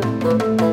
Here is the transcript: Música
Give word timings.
Música 0.00 0.67